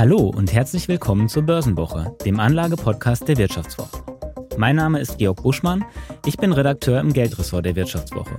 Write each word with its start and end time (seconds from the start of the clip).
Hallo 0.00 0.32
und 0.34 0.50
herzlich 0.54 0.88
willkommen 0.88 1.28
zur 1.28 1.42
Börsenwoche, 1.42 2.16
dem 2.24 2.40
Anlagepodcast 2.40 3.28
der 3.28 3.36
Wirtschaftswoche. 3.36 4.02
Mein 4.56 4.76
Name 4.76 4.98
ist 4.98 5.18
Georg 5.18 5.42
Buschmann, 5.42 5.84
ich 6.24 6.38
bin 6.38 6.54
Redakteur 6.54 7.00
im 7.00 7.12
Geldressort 7.12 7.66
der 7.66 7.76
Wirtschaftswoche. 7.76 8.34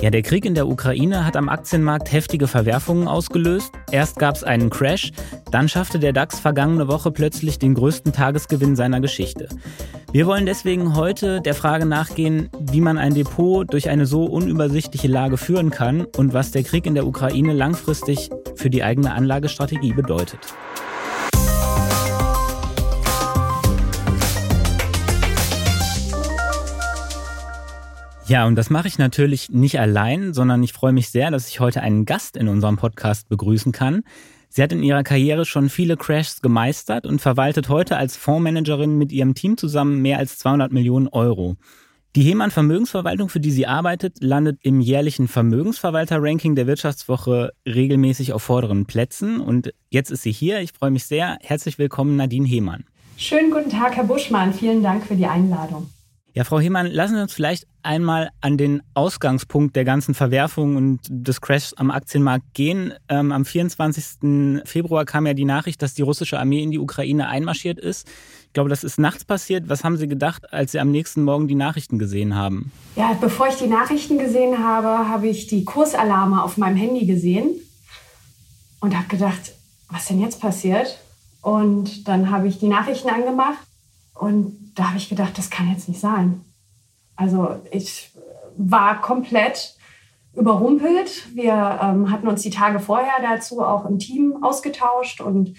Ja, 0.00 0.10
der 0.10 0.22
Krieg 0.22 0.44
in 0.44 0.54
der 0.54 0.68
Ukraine 0.68 1.26
hat 1.26 1.36
am 1.36 1.48
Aktienmarkt 1.48 2.12
heftige 2.12 2.46
Verwerfungen 2.46 3.08
ausgelöst. 3.08 3.72
Erst 3.90 4.20
gab 4.20 4.36
es 4.36 4.44
einen 4.44 4.70
Crash, 4.70 5.10
dann 5.50 5.68
schaffte 5.68 5.98
der 5.98 6.12
DAX 6.12 6.38
vergangene 6.38 6.86
Woche 6.86 7.10
plötzlich 7.10 7.58
den 7.58 7.74
größten 7.74 8.12
Tagesgewinn 8.12 8.76
seiner 8.76 9.00
Geschichte. 9.00 9.48
Wir 10.12 10.28
wollen 10.28 10.46
deswegen 10.46 10.94
heute 10.94 11.40
der 11.40 11.54
Frage 11.54 11.84
nachgehen, 11.84 12.48
wie 12.60 12.80
man 12.80 12.96
ein 12.96 13.12
Depot 13.12 13.70
durch 13.72 13.88
eine 13.88 14.06
so 14.06 14.24
unübersichtliche 14.24 15.08
Lage 15.08 15.36
führen 15.36 15.70
kann 15.70 16.04
und 16.16 16.32
was 16.32 16.52
der 16.52 16.62
Krieg 16.62 16.86
in 16.86 16.94
der 16.94 17.08
Ukraine 17.08 17.54
langfristig 17.54 18.30
für 18.54 18.70
die 18.70 18.84
eigene 18.84 19.12
Anlagestrategie 19.12 19.92
bedeutet. 19.92 20.38
Ja, 28.28 28.44
und 28.44 28.56
das 28.56 28.70
mache 28.70 28.88
ich 28.88 28.98
natürlich 28.98 29.50
nicht 29.50 29.78
allein, 29.78 30.34
sondern 30.34 30.60
ich 30.64 30.72
freue 30.72 30.92
mich 30.92 31.10
sehr, 31.10 31.30
dass 31.30 31.48
ich 31.48 31.60
heute 31.60 31.80
einen 31.80 32.06
Gast 32.06 32.36
in 32.36 32.48
unserem 32.48 32.76
Podcast 32.76 33.28
begrüßen 33.28 33.70
kann. 33.70 34.02
Sie 34.48 34.64
hat 34.64 34.72
in 34.72 34.82
ihrer 34.82 35.04
Karriere 35.04 35.44
schon 35.44 35.68
viele 35.68 35.96
Crashs 35.96 36.40
gemeistert 36.42 37.06
und 37.06 37.20
verwaltet 37.20 37.68
heute 37.68 37.96
als 37.96 38.16
Fondsmanagerin 38.16 38.98
mit 38.98 39.12
ihrem 39.12 39.34
Team 39.34 39.56
zusammen 39.56 40.02
mehr 40.02 40.18
als 40.18 40.38
200 40.38 40.72
Millionen 40.72 41.06
Euro. 41.06 41.56
Die 42.16 42.22
Hemann 42.22 42.50
Vermögensverwaltung, 42.50 43.28
für 43.28 43.38
die 43.38 43.52
sie 43.52 43.68
arbeitet, 43.68 44.16
landet 44.20 44.58
im 44.62 44.80
jährlichen 44.80 45.28
Vermögensverwalter-Ranking 45.28 46.56
der 46.56 46.66
Wirtschaftswoche 46.66 47.52
regelmäßig 47.64 48.32
auf 48.32 48.42
vorderen 48.42 48.86
Plätzen. 48.86 49.38
Und 49.40 49.72
jetzt 49.88 50.10
ist 50.10 50.22
sie 50.22 50.32
hier. 50.32 50.60
Ich 50.60 50.72
freue 50.72 50.90
mich 50.90 51.04
sehr. 51.04 51.36
Herzlich 51.42 51.78
willkommen, 51.78 52.16
Nadine 52.16 52.48
Hemann. 52.48 52.84
Schönen 53.18 53.52
guten 53.52 53.70
Tag, 53.70 53.94
Herr 53.94 54.04
Buschmann. 54.04 54.52
Vielen 54.52 54.82
Dank 54.82 55.06
für 55.06 55.14
die 55.14 55.26
Einladung. 55.26 55.88
Ja, 56.36 56.44
Frau 56.44 56.60
Hemann, 56.60 56.88
lassen 56.88 57.14
Sie 57.14 57.22
uns 57.22 57.32
vielleicht 57.32 57.66
einmal 57.82 58.28
an 58.42 58.58
den 58.58 58.82
Ausgangspunkt 58.92 59.74
der 59.74 59.86
ganzen 59.86 60.12
Verwerfung 60.12 60.76
und 60.76 61.00
des 61.08 61.40
Crashs 61.40 61.72
am 61.72 61.90
Aktienmarkt 61.90 62.52
gehen. 62.52 62.92
Ähm, 63.08 63.32
am 63.32 63.46
24. 63.46 64.60
Februar 64.66 65.06
kam 65.06 65.26
ja 65.26 65.32
die 65.32 65.46
Nachricht, 65.46 65.80
dass 65.80 65.94
die 65.94 66.02
russische 66.02 66.38
Armee 66.38 66.62
in 66.62 66.70
die 66.70 66.78
Ukraine 66.78 67.28
einmarschiert 67.28 67.78
ist. 67.78 68.06
Ich 68.48 68.52
glaube, 68.52 68.68
das 68.68 68.84
ist 68.84 68.98
nachts 68.98 69.24
passiert. 69.24 69.70
Was 69.70 69.82
haben 69.82 69.96
Sie 69.96 70.08
gedacht, 70.08 70.52
als 70.52 70.72
Sie 70.72 70.78
am 70.78 70.90
nächsten 70.90 71.22
Morgen 71.22 71.48
die 71.48 71.54
Nachrichten 71.54 71.98
gesehen 71.98 72.34
haben? 72.34 72.70
Ja, 72.96 73.16
bevor 73.18 73.48
ich 73.48 73.54
die 73.54 73.66
Nachrichten 73.66 74.18
gesehen 74.18 74.58
habe, 74.58 75.08
habe 75.08 75.28
ich 75.28 75.46
die 75.46 75.64
Kursalarme 75.64 76.42
auf 76.42 76.58
meinem 76.58 76.76
Handy 76.76 77.06
gesehen 77.06 77.48
und 78.80 78.94
habe 78.94 79.08
gedacht, 79.08 79.54
was 79.88 80.08
denn 80.08 80.20
jetzt 80.20 80.38
passiert? 80.38 80.98
Und 81.40 82.06
dann 82.06 82.30
habe 82.30 82.46
ich 82.46 82.58
die 82.58 82.68
Nachrichten 82.68 83.08
angemacht 83.08 83.56
und 84.18 84.72
da 84.74 84.88
habe 84.88 84.98
ich 84.98 85.08
gedacht, 85.08 85.36
das 85.38 85.50
kann 85.50 85.70
jetzt 85.70 85.88
nicht 85.88 86.00
sein. 86.00 86.40
Also 87.16 87.56
ich 87.70 88.10
war 88.56 89.00
komplett 89.00 89.76
überrumpelt. 90.34 91.34
Wir 91.34 91.80
ähm, 91.82 92.10
hatten 92.10 92.28
uns 92.28 92.42
die 92.42 92.50
Tage 92.50 92.78
vorher 92.78 93.22
dazu 93.22 93.62
auch 93.62 93.86
im 93.86 93.98
Team 93.98 94.42
ausgetauscht 94.42 95.20
und 95.20 95.54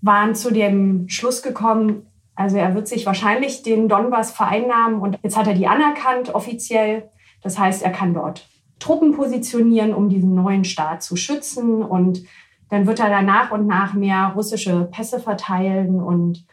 waren 0.00 0.34
zu 0.34 0.52
dem 0.52 1.08
Schluss 1.08 1.42
gekommen, 1.42 2.06
also 2.36 2.56
er 2.56 2.72
wird 2.76 2.86
sich 2.86 3.04
wahrscheinlich 3.04 3.64
den 3.64 3.88
Donbass 3.88 4.30
vereinnahmen 4.30 5.00
und 5.00 5.18
jetzt 5.24 5.36
hat 5.36 5.48
er 5.48 5.54
die 5.54 5.66
anerkannt 5.66 6.32
offiziell. 6.32 7.10
Das 7.42 7.58
heißt, 7.58 7.82
er 7.82 7.90
kann 7.90 8.14
dort 8.14 8.48
Truppen 8.78 9.16
positionieren, 9.16 9.92
um 9.92 10.08
diesen 10.08 10.36
neuen 10.36 10.64
Staat 10.64 11.02
zu 11.02 11.16
schützen 11.16 11.82
und 11.82 12.22
dann 12.68 12.86
wird 12.86 13.00
er 13.00 13.08
da 13.08 13.22
nach 13.22 13.50
und 13.50 13.66
nach 13.66 13.94
mehr 13.94 14.34
russische 14.36 14.84
Pässe 14.92 15.18
verteilen 15.18 16.00
und 16.00 16.46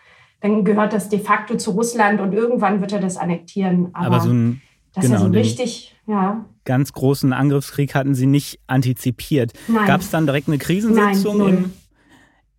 dann 0.46 0.64
gehört 0.64 0.94
das 0.94 1.10
de 1.10 1.20
facto 1.20 1.58
zu 1.58 1.72
Russland 1.72 2.22
und 2.22 2.32
irgendwann 2.34 2.80
wird 2.80 2.92
er 2.92 3.00
das 3.00 3.18
annektieren. 3.18 3.90
Aber, 3.94 4.06
Aber 4.08 4.20
so 4.22 4.30
ein, 4.30 4.62
das 4.94 5.06
genau, 5.06 5.16
ist 5.16 5.22
so 5.22 5.28
richtig, 5.30 5.96
ja. 6.08 6.46
Ganz 6.66 6.94
großen 6.94 7.34
Angriffskrieg 7.34 7.96
hatten 7.96 8.16
Sie 8.16 8.28
nicht 8.28 8.60
antizipiert. 8.68 9.54
Gab 9.88 10.02
es 10.02 10.10
dann 10.12 10.26
direkt 10.26 10.48
eine 10.48 10.58
Krisensitzung 10.58 11.38
Nein, 11.38 11.50
im, 11.50 11.74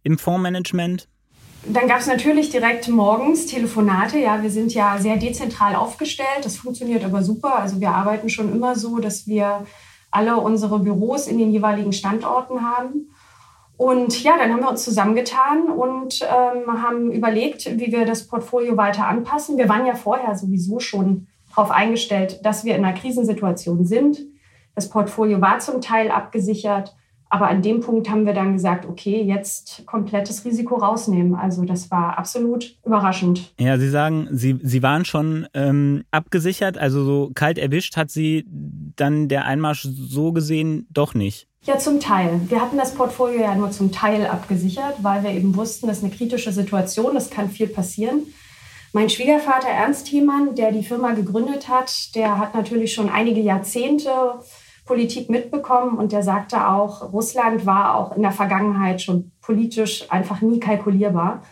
im 0.02 0.18
Fondsmanagement? 0.18 1.08
Dann 1.68 1.88
gab 1.88 1.98
es 2.00 2.06
natürlich 2.06 2.50
direkt 2.50 2.88
morgens 2.88 3.46
Telefonate. 3.46 4.18
Ja, 4.18 4.42
wir 4.42 4.50
sind 4.50 4.74
ja 4.74 4.98
sehr 4.98 5.16
dezentral 5.16 5.74
aufgestellt. 5.74 6.44
Das 6.44 6.56
funktioniert 6.56 7.04
aber 7.04 7.22
super. 7.22 7.58
Also 7.58 7.80
wir 7.80 7.90
arbeiten 7.90 8.28
schon 8.28 8.52
immer 8.52 8.76
so, 8.76 8.98
dass 8.98 9.26
wir 9.26 9.66
alle 10.10 10.36
unsere 10.36 10.78
Büros 10.78 11.26
in 11.26 11.38
den 11.38 11.50
jeweiligen 11.50 11.92
Standorten 11.92 12.62
haben. 12.62 13.10
Und 13.76 14.22
ja, 14.22 14.38
dann 14.38 14.52
haben 14.52 14.60
wir 14.60 14.70
uns 14.70 14.84
zusammengetan 14.84 15.68
und 15.68 16.22
ähm, 16.22 16.82
haben 16.82 17.12
überlegt, 17.12 17.78
wie 17.78 17.92
wir 17.92 18.06
das 18.06 18.26
Portfolio 18.26 18.76
weiter 18.76 19.06
anpassen. 19.06 19.58
Wir 19.58 19.68
waren 19.68 19.86
ja 19.86 19.94
vorher 19.94 20.34
sowieso 20.34 20.80
schon 20.80 21.26
darauf 21.50 21.70
eingestellt, 21.70 22.40
dass 22.44 22.64
wir 22.64 22.74
in 22.74 22.84
einer 22.84 22.96
Krisensituation 22.96 23.84
sind. 23.84 24.18
Das 24.74 24.88
Portfolio 24.88 25.40
war 25.40 25.58
zum 25.58 25.80
Teil 25.80 26.10
abgesichert, 26.10 26.96
aber 27.28 27.48
an 27.48 27.60
dem 27.62 27.80
Punkt 27.80 28.08
haben 28.08 28.24
wir 28.24 28.34
dann 28.34 28.52
gesagt, 28.52 28.86
okay, 28.86 29.22
jetzt 29.22 29.84
komplettes 29.86 30.44
Risiko 30.44 30.76
rausnehmen. 30.76 31.34
Also 31.34 31.64
das 31.64 31.90
war 31.90 32.18
absolut 32.18 32.76
überraschend. 32.84 33.52
Ja, 33.58 33.78
Sie 33.78 33.90
sagen, 33.90 34.28
Sie, 34.30 34.58
Sie 34.62 34.82
waren 34.82 35.04
schon 35.04 35.46
ähm, 35.52 36.04
abgesichert, 36.12 36.78
also 36.78 37.04
so 37.04 37.30
kalt 37.34 37.58
erwischt 37.58 37.96
hat 37.96 38.10
Sie 38.10 38.46
dann 38.48 39.28
der 39.28 39.44
Einmarsch 39.44 39.82
so 39.82 40.32
gesehen 40.32 40.86
doch 40.90 41.14
nicht. 41.14 41.48
Ja, 41.64 41.78
zum 41.78 41.98
Teil. 41.98 42.40
Wir 42.48 42.60
hatten 42.60 42.78
das 42.78 42.94
Portfolio 42.94 43.40
ja 43.40 43.54
nur 43.56 43.72
zum 43.72 43.90
Teil 43.90 44.26
abgesichert, 44.26 45.02
weil 45.02 45.24
wir 45.24 45.30
eben 45.30 45.56
wussten, 45.56 45.88
das 45.88 45.98
ist 45.98 46.04
eine 46.04 46.12
kritische 46.12 46.52
Situation, 46.52 47.16
es 47.16 47.28
kann 47.28 47.50
viel 47.50 47.66
passieren. 47.66 48.20
Mein 48.92 49.10
Schwiegervater 49.10 49.68
Ernst 49.68 50.06
Thiemann, 50.06 50.54
der 50.54 50.70
die 50.70 50.84
Firma 50.84 51.12
gegründet 51.12 51.68
hat, 51.68 52.14
der 52.14 52.38
hat 52.38 52.54
natürlich 52.54 52.94
schon 52.94 53.08
einige 53.08 53.40
Jahrzehnte 53.40 54.10
Politik 54.86 55.28
mitbekommen 55.28 55.98
und 55.98 56.12
der 56.12 56.22
sagte 56.22 56.68
auch, 56.68 57.12
Russland 57.12 57.66
war 57.66 57.96
auch 57.96 58.16
in 58.16 58.22
der 58.22 58.32
Vergangenheit 58.32 59.02
schon 59.02 59.32
politisch 59.42 60.10
einfach 60.10 60.40
nie 60.40 60.60
kalkulierbar. 60.60 61.42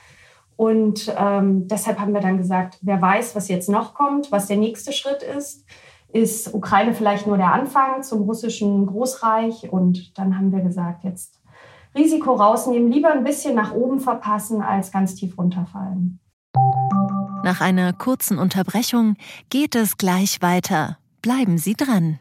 Und 0.56 1.12
ähm, 1.18 1.66
deshalb 1.66 1.98
haben 1.98 2.14
wir 2.14 2.20
dann 2.20 2.38
gesagt, 2.38 2.78
wer 2.80 3.02
weiß, 3.02 3.34
was 3.34 3.48
jetzt 3.48 3.68
noch 3.68 3.92
kommt, 3.92 4.30
was 4.30 4.46
der 4.46 4.56
nächste 4.56 4.92
Schritt 4.92 5.22
ist 5.22 5.66
ist 6.14 6.54
Ukraine 6.54 6.94
vielleicht 6.94 7.26
nur 7.26 7.36
der 7.36 7.52
Anfang 7.52 8.04
zum 8.04 8.22
russischen 8.22 8.86
Großreich. 8.86 9.70
Und 9.72 10.16
dann 10.16 10.38
haben 10.38 10.52
wir 10.52 10.60
gesagt, 10.60 11.02
jetzt 11.02 11.40
Risiko 11.94 12.34
rausnehmen, 12.34 12.90
lieber 12.90 13.10
ein 13.10 13.24
bisschen 13.24 13.54
nach 13.56 13.72
oben 13.72 13.98
verpassen, 13.98 14.62
als 14.62 14.92
ganz 14.92 15.16
tief 15.16 15.36
runterfallen. 15.36 16.20
Nach 17.42 17.60
einer 17.60 17.92
kurzen 17.92 18.38
Unterbrechung 18.38 19.16
geht 19.50 19.74
es 19.74 19.98
gleich 19.98 20.40
weiter. 20.40 20.98
Bleiben 21.20 21.58
Sie 21.58 21.74
dran. 21.74 22.20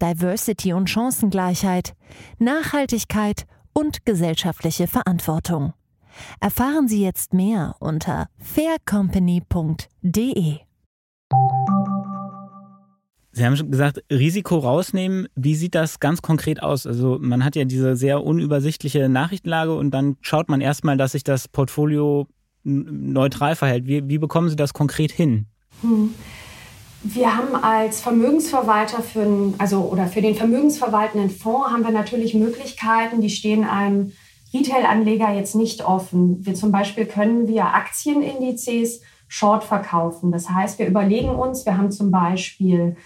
Diversity 0.00 0.72
und 0.72 0.88
Chancengleichheit, 0.90 1.94
Nachhaltigkeit 2.38 3.46
und 3.72 4.06
gesellschaftliche 4.06 4.86
Verantwortung. 4.86 5.72
Erfahren 6.40 6.88
Sie 6.88 7.02
jetzt 7.02 7.34
mehr 7.34 7.76
unter 7.78 8.28
faircompany.de. 8.38 10.60
Sie 13.32 13.44
haben 13.44 13.54
schon 13.54 13.70
gesagt, 13.70 14.02
Risiko 14.10 14.56
rausnehmen. 14.56 15.28
Wie 15.34 15.56
sieht 15.56 15.74
das 15.74 16.00
ganz 16.00 16.22
konkret 16.22 16.62
aus? 16.62 16.86
Also 16.86 17.18
man 17.20 17.44
hat 17.44 17.54
ja 17.54 17.66
diese 17.66 17.94
sehr 17.94 18.24
unübersichtliche 18.24 19.10
Nachrichtenlage 19.10 19.74
und 19.74 19.90
dann 19.90 20.16
schaut 20.22 20.48
man 20.48 20.62
erstmal, 20.62 20.96
dass 20.96 21.12
sich 21.12 21.22
das 21.22 21.46
Portfolio 21.46 22.28
neutral 22.64 23.54
verhält. 23.54 23.86
Wie, 23.86 24.08
wie 24.08 24.16
bekommen 24.16 24.48
Sie 24.48 24.56
das 24.56 24.72
konkret 24.72 25.12
hin? 25.12 25.44
Hm. 25.82 26.14
Wir 27.14 27.36
haben 27.36 27.54
als 27.54 28.00
Vermögensverwalter 28.00 29.00
für, 29.00 29.22
einen, 29.22 29.54
also, 29.58 29.82
oder 29.82 30.08
für 30.08 30.22
den 30.22 30.34
vermögensverwaltenden 30.34 31.30
Fonds 31.30 31.70
haben 31.70 31.84
wir 31.84 31.92
natürlich 31.92 32.34
Möglichkeiten, 32.34 33.20
die 33.20 33.30
stehen 33.30 33.62
einem 33.62 34.12
Retail-Anleger 34.52 35.32
jetzt 35.32 35.54
nicht 35.54 35.86
offen. 35.86 36.44
Wir 36.44 36.54
zum 36.54 36.72
Beispiel 36.72 37.06
können 37.06 37.46
wir 37.46 37.66
Aktienindizes 37.66 39.02
Short 39.28 39.62
verkaufen. 39.62 40.32
Das 40.32 40.50
heißt, 40.50 40.80
wir 40.80 40.88
überlegen 40.88 41.30
uns, 41.30 41.64
wir 41.64 41.76
haben 41.76 41.92
zum 41.92 42.10
Beispiel 42.10 42.96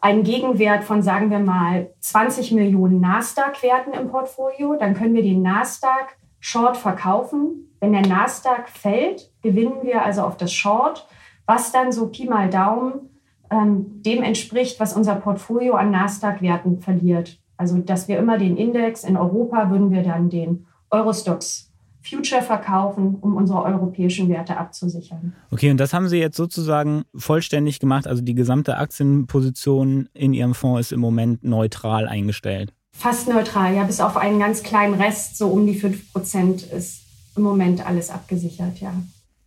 einen 0.00 0.24
Gegenwert 0.24 0.82
von, 0.82 1.00
sagen 1.00 1.30
wir 1.30 1.38
mal, 1.38 1.90
20 2.00 2.50
Millionen 2.50 3.00
Nasdaq-Werten 3.00 3.92
im 3.92 4.08
Portfolio. 4.08 4.74
Dann 4.74 4.94
können 4.94 5.14
wir 5.14 5.22
den 5.22 5.42
Nasdaq 5.42 6.16
Short 6.40 6.76
verkaufen. 6.76 7.76
Wenn 7.78 7.92
der 7.92 8.06
Nasdaq 8.06 8.68
fällt, 8.68 9.30
gewinnen 9.42 9.82
wir 9.82 10.04
also 10.04 10.22
auf 10.22 10.36
das 10.36 10.52
Short, 10.52 11.06
was 11.46 11.72
dann 11.72 11.92
so 11.92 12.08
Pi 12.08 12.26
mal 12.26 12.50
Daumen 12.50 13.10
ähm, 13.50 14.02
dem 14.02 14.22
entspricht, 14.22 14.80
was 14.80 14.94
unser 14.94 15.16
Portfolio 15.16 15.74
an 15.74 15.90
Nasdaq-Werten 15.90 16.80
verliert. 16.80 17.38
Also, 17.56 17.78
dass 17.78 18.08
wir 18.08 18.18
immer 18.18 18.38
den 18.38 18.56
Index 18.56 19.04
in 19.04 19.16
Europa 19.16 19.70
würden 19.70 19.90
wir 19.90 20.02
dann 20.02 20.28
den 20.30 20.66
Eurostox 20.90 21.70
Future 22.02 22.42
verkaufen, 22.42 23.16
um 23.20 23.34
unsere 23.34 23.62
europäischen 23.62 24.28
Werte 24.28 24.58
abzusichern. 24.58 25.32
Okay, 25.50 25.70
und 25.70 25.78
das 25.78 25.94
haben 25.94 26.08
Sie 26.08 26.18
jetzt 26.18 26.36
sozusagen 26.36 27.04
vollständig 27.14 27.80
gemacht. 27.80 28.06
Also 28.06 28.22
die 28.22 28.34
gesamte 28.34 28.76
Aktienposition 28.76 30.08
in 30.12 30.34
Ihrem 30.34 30.54
Fonds 30.54 30.80
ist 30.80 30.92
im 30.92 31.00
Moment 31.00 31.44
neutral 31.44 32.06
eingestellt. 32.06 32.74
Fast 32.92 33.26
neutral, 33.28 33.74
ja, 33.74 33.84
bis 33.84 34.00
auf 34.00 34.16
einen 34.16 34.38
ganz 34.38 34.62
kleinen 34.62 34.94
Rest, 34.94 35.38
so 35.38 35.48
um 35.48 35.66
die 35.66 35.74
5 35.74 36.12
Prozent 36.12 36.62
ist 36.62 37.00
im 37.36 37.42
Moment 37.42 37.84
alles 37.84 38.10
abgesichert, 38.10 38.80
ja. 38.80 38.92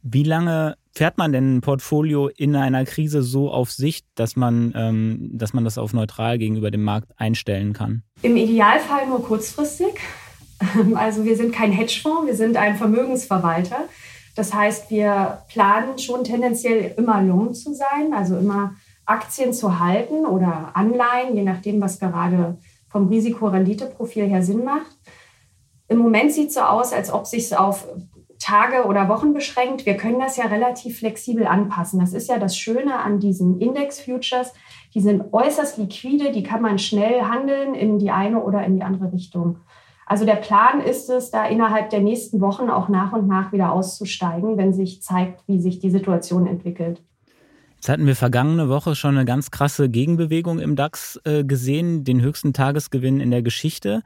Wie 0.10 0.24
lange 0.24 0.78
fährt 0.94 1.18
man 1.18 1.34
denn 1.34 1.58
ein 1.58 1.62
Portfolio 1.62 2.30
in 2.30 2.56
einer 2.56 2.86
Krise 2.86 3.22
so 3.24 3.52
auf 3.52 3.72
Sicht, 3.72 4.06
dass 4.16 4.38
man, 4.38 4.74
ähm, 4.74 5.32
dass 5.34 5.54
man 5.54 5.66
das 5.66 5.78
auf 5.78 5.92
neutral 5.92 6.38
gegenüber 6.38 6.72
dem 6.72 6.84
Markt 6.84 7.12
einstellen 7.18 7.74
kann? 7.74 8.04
Im 8.22 8.38
Idealfall 8.38 9.08
nur 9.08 9.24
kurzfristig. 9.24 9.96
Also 10.96 11.24
wir 11.24 11.36
sind 11.36 11.54
kein 11.54 11.72
Hedgefonds, 11.72 12.26
wir 12.26 12.36
sind 12.36 12.58
ein 12.58 12.78
Vermögensverwalter. 12.78 13.78
Das 14.36 14.56
heißt, 14.56 14.90
wir 14.90 15.44
planen 15.50 16.00
schon 16.00 16.24
tendenziell 16.24 16.96
immer 16.98 17.22
long 17.22 17.54
zu 17.54 17.76
sein, 17.76 18.12
also 18.12 18.38
immer 18.38 18.74
Aktien 19.06 19.54
zu 19.54 19.80
halten 19.80 20.26
oder 20.26 20.72
Anleihen, 20.74 21.36
je 21.36 21.44
nachdem, 21.44 21.80
was 21.80 22.00
gerade 22.00 22.58
vom 22.88 23.08
Risikorenditeprofil 23.08 24.26
her 24.26 24.42
Sinn 24.42 24.64
macht. 24.64 24.98
Im 25.90 26.00
Moment 26.00 26.32
sieht 26.32 26.48
es 26.48 26.56
so 26.56 26.62
aus, 26.62 26.92
als 26.92 27.14
ob 27.14 27.28
sich 27.28 27.44
es 27.44 27.54
auf 27.54 27.88
Tage 28.40 28.86
oder 28.86 29.10
Wochen 29.10 29.34
beschränkt. 29.34 29.86
Wir 29.86 29.98
können 29.98 30.20
das 30.20 30.38
ja 30.38 30.46
relativ 30.46 31.00
flexibel 31.00 31.48
anpassen. 31.48 32.00
Das 32.00 32.14
ist 32.14 32.30
ja 32.30 32.38
das 32.38 32.58
Schöne 32.58 33.00
an 33.00 33.20
diesen 33.20 33.60
Index-Futures. 33.60 34.54
Die 34.94 35.02
sind 35.02 35.34
äußerst 35.34 35.78
liquide, 35.78 36.32
die 36.32 36.44
kann 36.44 36.62
man 36.62 36.80
schnell 36.80 37.22
handeln 37.24 37.74
in 37.74 38.00
die 38.00 38.12
eine 38.12 38.42
oder 38.42 38.64
in 38.66 38.76
die 38.76 38.84
andere 38.84 39.12
Richtung. 39.12 39.58
Also 40.06 40.26
der 40.26 40.36
Plan 40.36 40.80
ist 40.80 41.10
es, 41.10 41.32
da 41.32 41.46
innerhalb 41.46 41.90
der 41.90 42.00
nächsten 42.00 42.40
Wochen 42.40 42.70
auch 42.70 42.88
nach 42.88 43.12
und 43.12 43.28
nach 43.28 43.52
wieder 43.52 43.74
auszusteigen, 43.74 44.58
wenn 44.58 44.74
sich 44.74 45.02
zeigt, 45.02 45.44
wie 45.48 45.60
sich 45.60 45.80
die 45.80 45.90
Situation 45.90 46.48
entwickelt. 46.48 47.02
Jetzt 47.76 47.90
hatten 47.90 48.08
wir 48.08 48.16
vergangene 48.16 48.70
Woche 48.70 48.96
schon 48.96 49.18
eine 49.18 49.26
ganz 49.26 49.52
krasse 49.52 49.90
Gegenbewegung 49.90 50.60
im 50.60 50.76
DAX 50.76 51.20
äh, 51.26 51.44
gesehen, 51.44 52.06
den 52.06 52.22
höchsten 52.22 52.54
Tagesgewinn 52.54 53.20
in 53.20 53.30
der 53.30 53.42
Geschichte. 53.42 54.02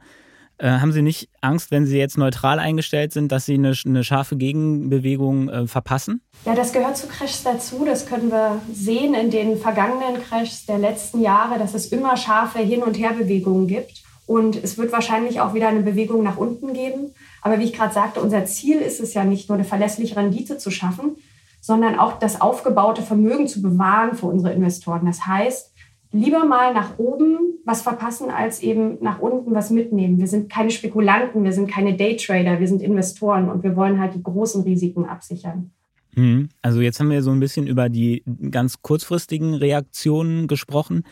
Äh, 0.58 0.70
haben 0.70 0.92
Sie 0.92 1.02
nicht 1.02 1.28
Angst, 1.40 1.70
wenn 1.70 1.86
Sie 1.86 1.98
jetzt 1.98 2.18
neutral 2.18 2.58
eingestellt 2.58 3.12
sind, 3.12 3.32
dass 3.32 3.46
Sie 3.46 3.54
eine, 3.54 3.74
eine 3.84 4.04
scharfe 4.04 4.36
Gegenbewegung 4.36 5.48
äh, 5.48 5.66
verpassen? 5.66 6.22
Ja, 6.44 6.54
das 6.54 6.72
gehört 6.72 6.96
zu 6.96 7.08
Crashs 7.08 7.42
dazu. 7.42 7.84
Das 7.84 8.06
können 8.06 8.30
wir 8.30 8.60
sehen 8.72 9.14
in 9.14 9.30
den 9.30 9.58
vergangenen 9.58 10.22
Crashs 10.22 10.66
der 10.66 10.78
letzten 10.78 11.20
Jahre, 11.20 11.58
dass 11.58 11.74
es 11.74 11.86
immer 11.86 12.16
scharfe 12.16 12.60
Hin- 12.60 12.82
und 12.82 12.98
Herbewegungen 12.98 13.66
gibt. 13.66 14.02
Und 14.26 14.56
es 14.56 14.78
wird 14.78 14.92
wahrscheinlich 14.92 15.40
auch 15.40 15.52
wieder 15.52 15.68
eine 15.68 15.82
Bewegung 15.82 16.22
nach 16.22 16.36
unten 16.36 16.72
geben. 16.72 17.12
Aber 17.42 17.58
wie 17.58 17.64
ich 17.64 17.72
gerade 17.72 17.92
sagte, 17.92 18.20
unser 18.20 18.44
Ziel 18.44 18.78
ist 18.78 19.00
es 19.00 19.14
ja 19.14 19.24
nicht 19.24 19.48
nur 19.48 19.58
eine 19.58 19.64
verlässliche 19.64 20.16
Rendite 20.16 20.58
zu 20.58 20.70
schaffen, 20.70 21.16
sondern 21.60 21.98
auch 21.98 22.18
das 22.18 22.40
aufgebaute 22.40 23.02
Vermögen 23.02 23.48
zu 23.48 23.62
bewahren 23.62 24.16
für 24.16 24.26
unsere 24.26 24.52
Investoren. 24.52 25.06
Das 25.06 25.26
heißt, 25.26 25.71
lieber 26.12 26.44
mal 26.44 26.74
nach 26.74 26.98
oben 26.98 27.38
was 27.64 27.82
verpassen, 27.82 28.30
als 28.30 28.62
eben 28.62 28.98
nach 29.00 29.18
unten 29.18 29.54
was 29.54 29.70
mitnehmen. 29.70 30.18
Wir 30.18 30.26
sind 30.26 30.50
keine 30.50 30.70
Spekulanten, 30.70 31.44
wir 31.44 31.52
sind 31.52 31.70
keine 31.70 31.96
Daytrader, 31.96 32.60
wir 32.60 32.68
sind 32.68 32.82
Investoren 32.82 33.48
und 33.48 33.62
wir 33.62 33.76
wollen 33.76 33.98
halt 33.98 34.14
die 34.14 34.22
großen 34.22 34.62
Risiken 34.62 35.06
absichern. 35.06 35.70
Mhm. 36.14 36.50
Also 36.60 36.80
jetzt 36.80 37.00
haben 37.00 37.10
wir 37.10 37.22
so 37.22 37.30
ein 37.30 37.40
bisschen 37.40 37.66
über 37.66 37.88
die 37.88 38.22
ganz 38.50 38.82
kurzfristigen 38.82 39.54
Reaktionen 39.54 40.46
gesprochen. 40.46 41.04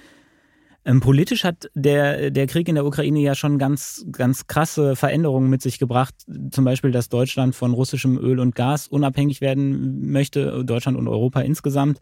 Ähm, 0.85 1.01
politisch 1.01 1.45
hat 1.45 1.71
der, 1.75 2.31
der 2.31 2.47
Krieg 2.47 2.69
in 2.69 2.75
der 2.75 2.87
Ukraine 2.87 3.21
ja 3.21 3.35
schon 3.35 3.59
ganz, 3.59 4.07
ganz 4.13 4.47
krasse 4.47 4.97
Veränderungen 4.97 5.51
mit 5.51 5.61
sich 5.61 5.79
gebracht. 5.79 6.15
Zum 6.51 6.65
Beispiel, 6.65 6.91
dass 6.91 7.09
Deutschland 7.09 7.55
von 7.55 7.75
russischem 7.75 8.19
Öl 8.19 8.41
und 8.41 8.55
Gas 8.55 8.89
unabhängig 8.89 9.41
werden 9.41 10.11
möchte, 10.11 10.65
Deutschland 10.65 10.97
und 10.97 11.07
Europa 11.07 11.41
insgesamt. 11.41 12.01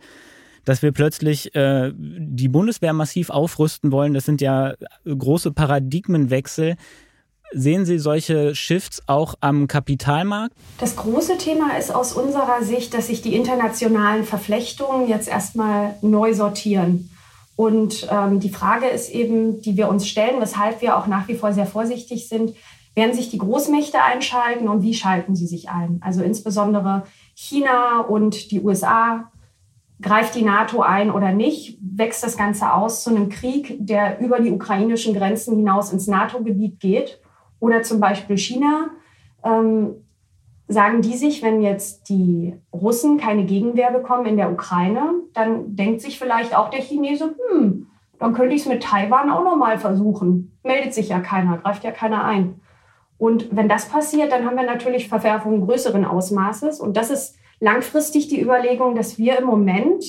Dass 0.69 0.83
wir 0.83 0.93
plötzlich 0.93 1.55
äh, 1.55 1.93
die 1.97 2.49
Bundeswehr 2.49 2.93
massiv 2.93 3.31
aufrüsten 3.31 3.91
wollen, 3.91 4.13
das 4.13 4.27
sind 4.27 4.43
ja 4.43 4.75
große 5.07 5.51
Paradigmenwechsel. 5.51 6.77
Sehen 7.53 7.87
Sie 7.87 7.99
solche 7.99 8.55
Shifts 8.55 9.01
auch 9.07 9.37
am 9.41 9.67
Kapitalmarkt? 9.67 10.55
Das 10.77 10.95
große 10.97 11.39
Thema 11.39 11.79
ist 11.79 11.91
aus 11.95 12.13
unserer 12.13 12.63
Sicht, 12.63 12.93
dass 12.93 13.07
sich 13.07 13.23
die 13.23 13.35
internationalen 13.35 14.25
Verflechtungen 14.25 15.09
jetzt 15.09 15.27
erstmal 15.27 15.95
neu 16.03 16.35
sortieren. 16.35 17.09
Und 17.57 18.07
ähm, 18.11 18.39
die 18.39 18.51
Frage 18.51 18.89
ist 18.89 19.09
eben, 19.09 19.63
die 19.63 19.79
wir 19.79 19.89
uns 19.89 20.07
stellen, 20.07 20.39
weshalb 20.39 20.83
wir 20.83 20.99
auch 20.99 21.07
nach 21.07 21.29
wie 21.29 21.37
vor 21.37 21.55
sehr 21.55 21.65
vorsichtig 21.65 22.29
sind, 22.29 22.55
werden 22.95 23.15
sich 23.15 23.31
die 23.31 23.39
Großmächte 23.39 24.03
einschalten 24.03 24.69
und 24.69 24.83
wie 24.83 24.93
schalten 24.93 25.35
sie 25.35 25.47
sich 25.47 25.71
ein? 25.71 26.03
Also 26.05 26.23
insbesondere 26.23 27.05
China 27.35 28.01
und 28.01 28.51
die 28.51 28.61
USA. 28.61 29.31
Greift 30.01 30.35
die 30.37 30.45
NATO 30.45 30.81
ein 30.81 31.11
oder 31.11 31.33
nicht? 31.33 31.79
Wächst 31.81 32.23
das 32.23 32.37
Ganze 32.37 32.73
aus 32.73 33.03
zu 33.03 33.11
einem 33.11 33.29
Krieg, 33.29 33.77
der 33.81 34.21
über 34.21 34.39
die 34.41 34.53
ukrainischen 34.53 35.15
Grenzen 35.15 35.57
hinaus 35.57 35.93
ins 35.93 36.07
NATO-Gebiet 36.07 36.79
geht? 36.79 37.21
Oder 37.59 37.83
zum 37.83 37.99
Beispiel 37.99 38.39
China 38.39 38.91
ähm, 39.45 39.97
sagen 40.69 41.03
die 41.03 41.17
sich, 41.17 41.43
wenn 41.43 41.63
jetzt 41.63 42.09
die 42.09 42.55
Russen 42.73 43.19
keine 43.19 43.45
Gegenwehr 43.45 43.91
bekommen 43.91 44.27
in 44.27 44.37
der 44.37 44.53
Ukraine, 44.53 45.15
dann 45.33 45.75
denkt 45.75 46.03
sich 46.03 46.19
vielleicht 46.19 46.55
auch 46.55 46.71
der 46.71 46.83
Chinese, 46.83 47.35
hm, 47.51 47.87
dann 48.19 48.35
könnte 48.35 48.55
ich 48.55 48.63
es 48.63 48.69
mit 48.69 48.83
Taiwan 48.83 49.31
auch 49.31 49.43
nochmal 49.43 49.79
versuchen. 49.79 50.59
Meldet 50.63 50.93
sich 50.93 51.09
ja 51.09 51.21
keiner, 51.21 51.59
greift 51.59 51.85
ja 51.85 51.91
keiner 51.91 52.25
ein. 52.25 52.61
Und 53.17 53.49
wenn 53.51 53.69
das 53.69 53.89
passiert, 53.89 54.31
dann 54.31 54.45
haben 54.45 54.57
wir 54.57 54.65
natürlich 54.65 55.09
Verwerfungen 55.09 55.67
größeren 55.67 56.05
Ausmaßes. 56.05 56.81
Und 56.81 56.97
das 56.97 57.11
ist 57.11 57.37
langfristig 57.61 58.29
die 58.29 58.41
Überlegung, 58.41 58.95
dass 58.95 59.19
wir 59.19 59.39
im 59.39 59.45
Moment 59.45 60.05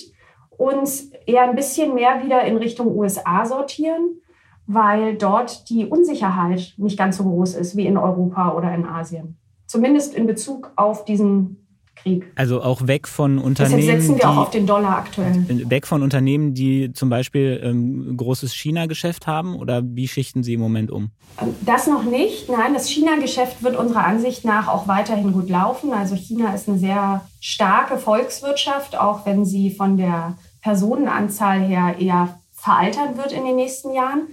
uns 0.50 1.12
eher 1.26 1.44
ein 1.44 1.56
bisschen 1.56 1.94
mehr 1.94 2.24
wieder 2.24 2.44
in 2.44 2.58
Richtung 2.58 2.96
USA 2.98 3.46
sortieren, 3.46 4.22
weil 4.68 5.16
dort 5.16 5.70
die 5.70 5.86
Unsicherheit 5.86 6.74
nicht 6.78 6.98
ganz 6.98 7.18
so 7.18 7.24
groß 7.24 7.56
ist 7.56 7.76
wie 7.76 7.88
in 7.88 7.98
Europa 7.98 8.54
oder 8.54 8.74
in 8.74 8.86
Asien. 8.86 9.38
Zumindest 9.66 10.14
in 10.14 10.28
Bezug 10.28 10.72
auf 10.76 11.06
diesen 11.06 11.69
Krieg. 12.02 12.26
Also 12.36 12.62
auch 12.62 12.88
weg 12.88 13.08
von 13.08 13.40
Unternehmen. 13.40 13.82
Deshalb 13.82 14.02
setzen 14.02 14.16
wir 14.16 14.22
die, 14.22 14.26
auch 14.26 14.38
auf 14.38 14.50
den 14.50 14.66
Dollar 14.66 14.98
aktuell. 14.98 15.70
Weg 15.70 15.88
von 15.88 16.04
Unternehmen, 16.04 16.54
die 16.54 16.92
zum 16.94 17.10
Beispiel 17.10 17.62
ähm, 17.64 18.16
großes 18.18 18.54
China-Geschäft 18.54 19.28
haben 19.28 19.56
oder 19.56 19.82
wie 19.84 20.08
schichten 20.08 20.44
Sie 20.44 20.54
im 20.54 20.60
Moment 20.60 20.92
um? 20.92 21.12
Ähm, 21.42 21.56
das 21.66 21.88
noch 21.88 22.04
nicht. 22.04 22.50
Nein, 22.50 22.74
das 22.74 22.90
China-Geschäft 22.90 23.64
wird 23.64 23.76
unserer 23.76 24.06
Ansicht 24.06 24.46
nach 24.46 24.68
auch 24.68 24.88
weiterhin 24.88 25.34
gut 25.34 25.50
laufen. 25.50 25.94
Also 25.94 26.16
China 26.16 26.54
ist 26.54 26.68
eine 26.68 26.80
sehr 26.80 27.26
starke 27.40 27.98
Volkswirtschaft, 27.98 28.98
auch 28.98 29.26
wenn 29.26 29.46
sie 29.46 29.72
von 29.72 29.98
der 29.98 30.38
Personenanzahl 30.62 31.62
her 31.62 31.96
eher 32.00 32.40
veraltert 32.52 33.18
wird 33.18 33.32
in 33.32 33.46
den 33.46 33.56
nächsten 33.56 33.94
Jahren. 33.94 34.28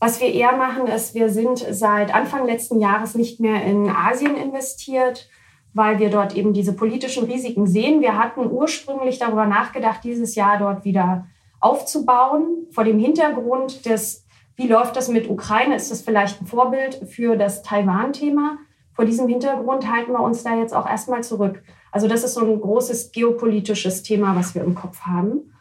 Was 0.00 0.20
wir 0.20 0.32
eher 0.32 0.56
machen, 0.56 0.86
ist, 0.86 1.14
wir 1.14 1.28
sind 1.28 1.58
seit 1.58 2.14
Anfang 2.14 2.46
letzten 2.46 2.80
Jahres 2.80 3.14
nicht 3.14 3.38
mehr 3.38 3.62
in 3.64 3.88
Asien 3.90 4.34
investiert, 4.34 5.28
weil 5.72 5.98
wir 5.98 6.10
dort 6.10 6.34
eben 6.36 6.52
diese 6.52 6.74
politischen 6.74 7.24
Risiken 7.24 7.66
sehen. 7.66 8.00
Wir 8.00 8.18
hatten 8.18 8.50
ursprünglich 8.50 9.18
darüber 9.18 9.46
nachgedacht, 9.46 10.00
dieses 10.04 10.34
Jahr 10.34 10.58
dort 10.58 10.84
wieder 10.84 11.26
aufzubauen, 11.60 12.66
vor 12.70 12.84
dem 12.84 12.98
Hintergrund 12.98 13.86
des, 13.86 14.26
wie 14.56 14.66
läuft 14.66 14.96
das 14.96 15.08
mit 15.08 15.28
Ukraine? 15.28 15.76
Ist 15.76 15.90
das 15.90 16.02
vielleicht 16.02 16.40
ein 16.40 16.46
Vorbild 16.46 16.94
für 17.08 17.36
das 17.36 17.62
Taiwan-Thema? 17.62 18.58
Vor 18.92 19.04
diesem 19.04 19.28
Hintergrund 19.28 19.90
halten 19.90 20.12
wir 20.12 20.20
uns 20.20 20.42
da 20.42 20.56
jetzt 20.56 20.74
auch 20.74 20.88
erstmal 20.88 21.22
zurück. 21.22 21.62
Also 21.92 22.08
das 22.08 22.24
ist 22.24 22.34
so 22.34 22.40
ein 22.40 22.60
großes 22.60 23.12
geopolitisches 23.12 24.02
Thema, 24.02 24.36
was 24.36 24.54
wir 24.54 24.62
im 24.62 24.74
Kopf 24.74 25.02
haben. 25.02 25.52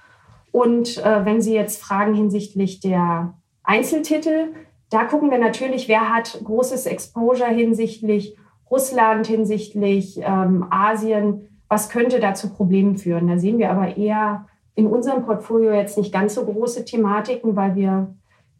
Und 0.51 0.97
äh, 0.97 1.25
wenn 1.25 1.41
Sie 1.41 1.53
jetzt 1.53 1.81
fragen 1.81 2.13
hinsichtlich 2.15 2.79
der 2.79 3.33
Einzeltitel. 3.69 4.55
Da 4.89 5.03
gucken 5.03 5.29
wir 5.29 5.37
natürlich, 5.37 5.87
wer 5.87 6.11
hat 6.11 6.41
großes 6.43 6.87
Exposure 6.87 7.49
hinsichtlich 7.49 8.35
Russland, 8.69 9.27
hinsichtlich 9.27 10.19
ähm, 10.21 10.65
Asien. 10.69 11.47
Was 11.67 11.89
könnte 11.89 12.19
da 12.19 12.33
zu 12.33 12.49
Problemen 12.49 12.97
führen? 12.97 13.27
Da 13.27 13.37
sehen 13.37 13.57
wir 13.57 13.71
aber 13.71 13.97
eher 13.97 14.47
in 14.75 14.87
unserem 14.87 15.25
Portfolio 15.25 15.73
jetzt 15.73 15.97
nicht 15.97 16.13
ganz 16.13 16.35
so 16.35 16.45
große 16.45 16.85
Thematiken, 16.85 17.55
weil 17.55 17.75
wir 17.75 18.15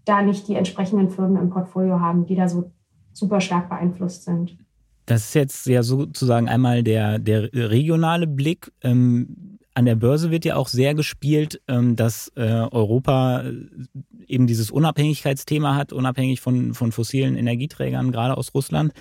da 0.05 0.21
nicht 0.21 0.47
die 0.47 0.55
entsprechenden 0.55 1.09
Firmen 1.09 1.41
im 1.41 1.49
Portfolio 1.49 1.99
haben, 1.99 2.25
die 2.25 2.35
da 2.35 2.49
so 2.49 2.71
super 3.13 3.41
stark 3.41 3.69
beeinflusst 3.69 4.23
sind. 4.23 4.57
Das 5.05 5.25
ist 5.25 5.33
jetzt 5.33 5.65
ja 5.65 5.81
sozusagen 5.81 6.47
einmal 6.47 6.83
der, 6.83 7.19
der 7.19 7.51
regionale 7.53 8.27
Blick. 8.27 8.71
Ähm, 8.83 9.57
an 9.73 9.85
der 9.85 9.95
Börse 9.95 10.29
wird 10.29 10.45
ja 10.45 10.55
auch 10.55 10.67
sehr 10.67 10.93
gespielt, 10.93 11.61
ähm, 11.67 11.95
dass 11.95 12.31
äh, 12.35 12.41
Europa 12.41 13.41
äh, 13.41 13.53
eben 14.27 14.45
dieses 14.45 14.71
Unabhängigkeitsthema 14.71 15.75
hat, 15.75 15.93
unabhängig 15.93 16.41
von, 16.41 16.73
von 16.73 16.91
fossilen 16.91 17.37
Energieträgern, 17.37 18.11
gerade 18.11 18.37
aus 18.37 18.53
Russland. 18.53 18.93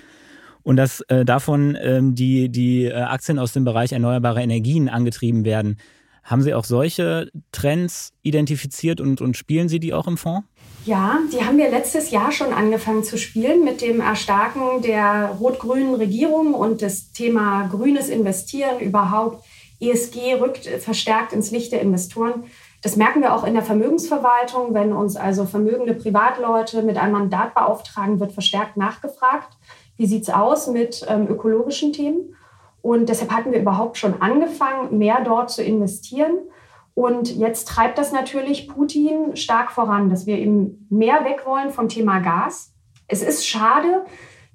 Und 0.63 0.77
dass 0.77 1.01
äh, 1.07 1.25
davon 1.25 1.77
ähm, 1.81 2.15
die, 2.15 2.49
die 2.49 2.85
äh, 2.85 2.93
Aktien 2.93 3.39
aus 3.39 3.53
dem 3.53 3.65
Bereich 3.65 3.91
erneuerbare 3.91 4.41
Energien 4.41 4.89
angetrieben 4.89 5.45
werden. 5.45 5.77
Haben 6.23 6.43
Sie 6.43 6.53
auch 6.53 6.65
solche 6.65 7.29
Trends 7.51 8.13
identifiziert 8.21 9.01
und, 9.01 9.19
und 9.19 9.35
spielen 9.35 9.67
Sie 9.67 9.79
die 9.79 9.93
auch 9.93 10.07
im 10.07 10.17
Fonds? 10.17 10.47
Ja, 10.85 11.19
die 11.33 11.43
haben 11.43 11.57
wir 11.57 11.69
letztes 11.69 12.11
Jahr 12.11 12.31
schon 12.31 12.53
angefangen 12.53 13.03
zu 13.03 13.17
spielen 13.17 13.63
mit 13.63 13.81
dem 13.81 13.99
Erstarken 13.99 14.81
der 14.81 15.35
rot-grünen 15.39 15.95
Regierung 15.95 16.53
und 16.53 16.81
das 16.81 17.11
Thema 17.11 17.67
grünes 17.67 18.09
Investieren 18.09 18.79
überhaupt. 18.79 19.43
ESG 19.81 20.35
rückt 20.35 20.67
verstärkt 20.67 21.33
ins 21.33 21.51
Licht 21.51 21.71
der 21.71 21.81
Investoren. 21.81 22.43
Das 22.81 22.95
merken 22.95 23.21
wir 23.21 23.33
auch 23.33 23.43
in 23.43 23.55
der 23.55 23.63
Vermögensverwaltung. 23.63 24.73
Wenn 24.73 24.93
uns 24.93 25.15
also 25.15 25.45
vermögende 25.45 25.93
Privatleute 25.93 26.81
mit 26.81 26.97
einem 26.97 27.13
Mandat 27.13 27.53
beauftragen, 27.53 28.19
wird 28.19 28.31
verstärkt 28.31 28.77
nachgefragt. 28.77 29.57
Wie 29.99 30.05
sieht 30.05 30.23
es 30.23 30.29
aus 30.29 30.67
mit 30.67 31.05
ähm, 31.09 31.27
ökologischen 31.27 31.91
Themen? 31.91 32.33
Und 32.81 33.09
deshalb 33.09 33.31
hatten 33.31 33.51
wir 33.51 33.59
überhaupt 33.59 33.97
schon 33.97 34.21
angefangen, 34.21 34.97
mehr 34.97 35.21
dort 35.25 35.51
zu 35.51 35.61
investieren. 35.61 36.37
Und 36.93 37.35
jetzt 37.35 37.67
treibt 37.67 37.97
das 37.97 38.13
natürlich 38.13 38.69
Putin 38.69 39.35
stark 39.35 39.73
voran, 39.73 40.09
dass 40.09 40.25
wir 40.25 40.37
eben 40.37 40.87
mehr 40.89 41.25
weg 41.25 41.45
wollen 41.45 41.69
vom 41.71 41.89
Thema 41.89 42.19
Gas. 42.19 42.73
Es 43.09 43.21
ist 43.21 43.45
schade, 43.45 44.05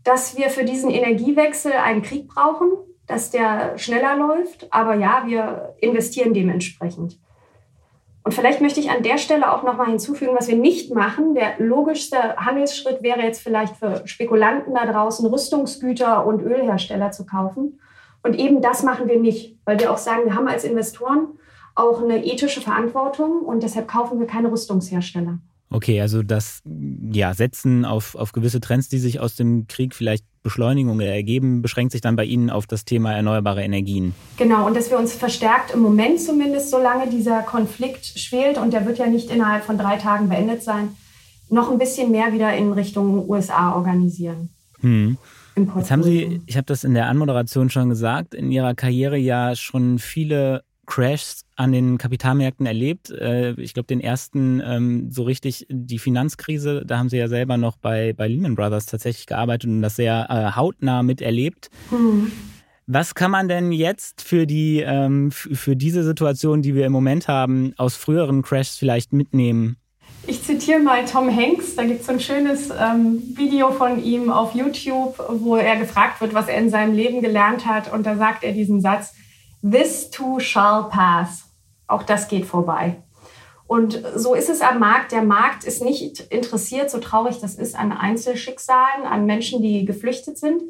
dass 0.02 0.34
wir 0.38 0.48
für 0.48 0.64
diesen 0.64 0.88
Energiewechsel 0.88 1.72
einen 1.72 2.00
Krieg 2.00 2.26
brauchen, 2.26 2.70
dass 3.06 3.30
der 3.30 3.76
schneller 3.76 4.16
läuft. 4.16 4.72
Aber 4.72 4.94
ja, 4.94 5.24
wir 5.26 5.74
investieren 5.78 6.32
dementsprechend. 6.32 7.18
Und 8.24 8.32
vielleicht 8.32 8.62
möchte 8.62 8.80
ich 8.80 8.90
an 8.90 9.02
der 9.02 9.18
Stelle 9.18 9.52
auch 9.52 9.62
noch 9.62 9.76
mal 9.76 9.86
hinzufügen, 9.86 10.34
was 10.34 10.48
wir 10.48 10.56
nicht 10.56 10.94
machen. 10.94 11.34
Der 11.34 11.58
logischste 11.58 12.36
Handelsschritt 12.36 13.02
wäre 13.02 13.20
jetzt 13.20 13.42
vielleicht 13.42 13.76
für 13.76 14.06
Spekulanten 14.06 14.74
da 14.74 14.90
draußen 14.90 15.26
Rüstungsgüter 15.26 16.26
und 16.26 16.40
Ölhersteller 16.40 17.10
zu 17.10 17.26
kaufen. 17.26 17.80
Und 18.22 18.38
eben 18.38 18.62
das 18.62 18.82
machen 18.82 19.08
wir 19.08 19.20
nicht, 19.20 19.58
weil 19.66 19.78
wir 19.78 19.92
auch 19.92 19.98
sagen, 19.98 20.24
wir 20.24 20.34
haben 20.34 20.48
als 20.48 20.64
Investoren 20.64 21.38
auch 21.74 22.02
eine 22.02 22.24
ethische 22.24 22.62
Verantwortung 22.62 23.40
und 23.42 23.62
deshalb 23.62 23.88
kaufen 23.88 24.18
wir 24.18 24.26
keine 24.26 24.50
Rüstungshersteller. 24.50 25.38
Okay, 25.74 26.00
also 26.00 26.22
das 26.22 26.62
ja, 27.10 27.34
Setzen 27.34 27.84
auf, 27.84 28.14
auf 28.14 28.30
gewisse 28.30 28.60
Trends, 28.60 28.88
die 28.88 28.98
sich 28.98 29.18
aus 29.18 29.34
dem 29.34 29.66
Krieg 29.66 29.92
vielleicht 29.92 30.24
Beschleunigung 30.44 31.00
ergeben, 31.00 31.62
beschränkt 31.62 31.90
sich 31.90 32.00
dann 32.00 32.14
bei 32.14 32.24
Ihnen 32.24 32.48
auf 32.48 32.68
das 32.68 32.84
Thema 32.84 33.12
erneuerbare 33.12 33.64
Energien. 33.64 34.14
Genau, 34.36 34.68
und 34.68 34.76
dass 34.76 34.90
wir 34.90 34.98
uns 35.00 35.14
verstärkt 35.14 35.72
im 35.72 35.80
Moment 35.80 36.20
zumindest, 36.20 36.70
solange 36.70 37.10
dieser 37.10 37.42
Konflikt 37.42 38.06
schwelt 38.06 38.56
und 38.56 38.72
der 38.72 38.86
wird 38.86 38.98
ja 38.98 39.08
nicht 39.08 39.32
innerhalb 39.32 39.64
von 39.64 39.76
drei 39.76 39.96
Tagen 39.96 40.28
beendet 40.28 40.62
sein, 40.62 40.90
noch 41.50 41.72
ein 41.72 41.78
bisschen 41.78 42.12
mehr 42.12 42.32
wieder 42.32 42.54
in 42.54 42.72
Richtung 42.72 43.28
USA 43.28 43.74
organisieren. 43.74 44.50
Hm. 44.78 45.18
Jetzt 45.56 45.90
haben 45.90 46.04
Sie, 46.04 46.40
ich 46.46 46.56
habe 46.56 46.66
das 46.66 46.84
in 46.84 46.94
der 46.94 47.08
Anmoderation 47.08 47.68
schon 47.68 47.88
gesagt, 47.88 48.32
in 48.32 48.52
Ihrer 48.52 48.76
Karriere 48.76 49.16
ja 49.16 49.56
schon 49.56 49.98
viele 49.98 50.62
Crashs 50.86 51.44
an 51.56 51.72
den 51.72 51.98
Kapitalmärkten 51.98 52.66
erlebt. 52.66 53.10
Äh, 53.10 53.52
ich 53.60 53.74
glaube, 53.74 53.86
den 53.86 54.00
ersten 54.00 54.60
ähm, 54.64 55.10
so 55.10 55.22
richtig 55.22 55.66
die 55.68 55.98
Finanzkrise, 55.98 56.84
da 56.86 56.98
haben 56.98 57.08
Sie 57.08 57.16
ja 57.16 57.28
selber 57.28 57.56
noch 57.56 57.76
bei, 57.76 58.12
bei 58.12 58.28
Lehman 58.28 58.54
Brothers 58.54 58.86
tatsächlich 58.86 59.26
gearbeitet 59.26 59.70
und 59.70 59.82
das 59.82 59.96
sehr 59.96 60.26
äh, 60.30 60.56
hautnah 60.56 61.02
miterlebt. 61.02 61.70
Mhm. 61.90 62.32
Was 62.86 63.14
kann 63.14 63.30
man 63.30 63.48
denn 63.48 63.72
jetzt 63.72 64.20
für 64.20 64.46
die 64.46 64.80
ähm, 64.80 65.30
für 65.30 65.74
diese 65.74 66.04
Situation, 66.04 66.60
die 66.60 66.74
wir 66.74 66.84
im 66.84 66.92
Moment 66.92 67.28
haben, 67.28 67.72
aus 67.78 67.96
früheren 67.96 68.42
Crashs 68.42 68.76
vielleicht 68.76 69.14
mitnehmen? 69.14 69.78
Ich 70.26 70.42
zitiere 70.42 70.80
mal 70.80 71.04
Tom 71.04 71.34
Hanks, 71.34 71.76
da 71.76 71.84
gibt 71.84 72.00
es 72.00 72.06
so 72.06 72.12
ein 72.12 72.20
schönes 72.20 72.70
ähm, 72.70 73.22
Video 73.36 73.72
von 73.72 74.02
ihm 74.02 74.30
auf 74.30 74.54
YouTube, 74.54 75.18
wo 75.28 75.56
er 75.56 75.76
gefragt 75.76 76.20
wird, 76.20 76.32
was 76.32 76.48
er 76.48 76.58
in 76.58 76.70
seinem 76.70 76.94
Leben 76.94 77.20
gelernt 77.20 77.66
hat. 77.66 77.92
Und 77.92 78.06
da 78.06 78.16
sagt 78.16 78.42
er 78.42 78.52
diesen 78.52 78.80
Satz, 78.80 79.14
This 79.68 80.11
too 80.11 80.40
shall 80.40 80.88
pass. 80.90 81.50
Auch 81.87 82.02
das 82.02 82.28
geht 82.28 82.44
vorbei. 82.44 83.02
Und 83.66 84.02
so 84.14 84.35
ist 84.35 84.50
es 84.50 84.61
am 84.61 84.78
Markt. 84.78 85.12
Der 85.12 85.23
Markt 85.23 85.64
ist 85.64 85.83
nicht 85.83 86.21
interessiert, 86.21 86.90
so 86.90 86.99
traurig 86.99 87.40
das 87.40 87.54
ist, 87.54 87.75
an 87.75 87.92
Einzelschicksalen, 87.92 89.06
an 89.06 89.25
Menschen, 89.25 89.62
die 89.62 89.87
geflüchtet 89.87 90.37
sind. 90.38 90.62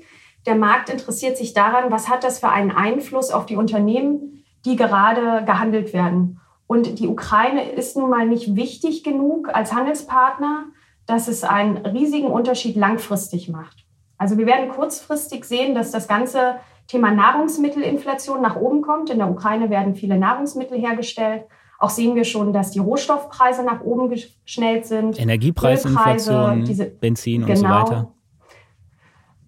Der 0.47 0.55
Markt 0.55 0.91
interessiert 0.91 1.37
sich 1.37 1.55
daran, 1.55 1.91
was 1.91 2.09
hat 2.09 2.23
das 2.23 2.39
für 2.39 2.51
einen 2.51 2.71
Einfluss 2.71 3.31
auf 3.31 3.47
die 3.47 3.57
Unternehmen, 3.57 4.45
die 4.65 4.77
gerade 4.77 5.45
gehandelt 5.45 5.93
werden. 5.93 6.41
Und 6.67 6.99
die 6.99 7.09
Ukraine 7.09 7.71
ist 7.73 7.97
nun 7.97 8.11
mal 8.11 8.27
nicht 8.27 8.55
wichtig 8.55 9.03
genug 9.03 9.49
als 9.53 9.75
Handelspartner, 9.75 10.67
dass 11.07 11.29
es 11.29 11.45
einen 11.45 11.79
riesigen 11.79 12.29
Unterschied 12.29 12.77
langfristig 12.77 13.49
macht. 13.49 13.85
Also 14.17 14.39
wir 14.39 14.47
werden 14.47 14.69
kurzfristig 14.69 15.45
sehen, 15.45 15.75
dass 15.75 15.91
das 15.91 16.09
ganze 16.09 16.57
Thema 16.87 17.11
Nahrungsmittelinflation 17.11 18.43
nach 18.43 18.57
oben 18.57 18.83
kommt. 18.83 19.11
In 19.11 19.19
der 19.19 19.31
Ukraine 19.31 19.71
werden 19.71 19.95
viele 19.95 20.19
Nahrungsmittel 20.19 20.79
hergestellt. 20.79 21.45
Auch 21.79 21.91
sehen 21.91 22.15
wir 22.15 22.25
schon, 22.25 22.53
dass 22.53 22.71
die 22.71 22.79
Rohstoffpreise 22.79 23.65
nach 23.65 23.83
oben 23.83 24.09
geschnellt 24.09 24.87
sind. 24.87 25.21
Energiepreisinflation, 25.21 26.65
diese, 26.65 26.87
Benzin 26.87 27.43
und 27.43 27.49
genau. 27.49 27.59
so 27.61 27.93
weiter. 27.93 28.15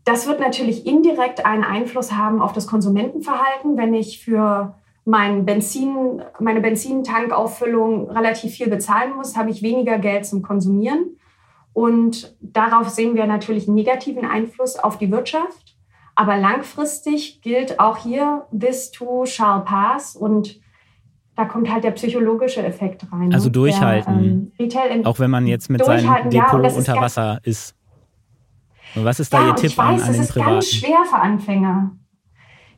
Das 0.04 0.26
wird 0.26 0.40
natürlich 0.40 0.86
indirekt 0.86 1.44
einen 1.44 1.64
Einfluss 1.64 2.12
haben 2.12 2.40
auf 2.40 2.52
das 2.52 2.66
Konsumentenverhalten, 2.66 3.76
wenn 3.76 3.92
ich 3.92 4.22
für 4.22 4.76
mein 5.04 5.46
Benzin, 5.46 6.22
meine 6.40 6.60
Benzintankauffüllung 6.60 8.10
relativ 8.10 8.52
viel 8.52 8.68
bezahlen 8.68 9.16
muss, 9.16 9.36
habe 9.36 9.50
ich 9.50 9.62
weniger 9.62 9.98
Geld 9.98 10.26
zum 10.26 10.42
Konsumieren. 10.42 11.16
Und 11.72 12.36
darauf 12.40 12.88
sehen 12.88 13.14
wir 13.14 13.26
natürlich 13.26 13.68
einen 13.68 13.76
negativen 13.76 14.24
Einfluss 14.24 14.76
auf 14.76 14.98
die 14.98 15.10
Wirtschaft. 15.10 15.75
Aber 16.16 16.36
langfristig 16.38 17.42
gilt 17.42 17.78
auch 17.78 17.98
hier, 17.98 18.46
this 18.58 18.90
too 18.90 19.26
shall 19.26 19.60
pass 19.60 20.16
und 20.16 20.58
da 21.36 21.44
kommt 21.44 21.70
halt 21.70 21.84
der 21.84 21.90
psychologische 21.90 22.64
Effekt 22.64 23.06
rein. 23.12 23.32
Also 23.32 23.48
ne? 23.48 23.52
durchhalten. 23.52 24.52
Der, 24.58 24.90
ähm, 24.90 25.04
auch 25.04 25.18
wenn 25.18 25.30
man 25.30 25.46
jetzt 25.46 25.68
mit 25.68 25.84
seinem 25.84 26.30
Depot 26.30 26.64
ja, 26.64 26.72
unter 26.72 26.96
Wasser 26.96 27.38
ist. 27.42 27.76
Und 28.94 29.04
was 29.04 29.20
ist 29.20 29.32
da 29.32 29.42
ja, 29.42 29.48
Ihr 29.48 29.54
Tipp 29.56 29.70
ich 29.70 29.78
weiß, 29.78 30.02
an, 30.02 30.08
an 30.08 30.12
den 30.12 30.20
das 30.22 30.30
ist 30.30 30.34
ganz 30.34 30.70
schwer 30.70 31.04
für 31.04 31.16
Anfänger. 31.16 31.90